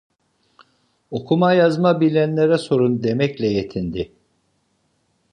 [1.11, 4.11] "Okuma yazma bilenlere sorun!" demekle yetindi.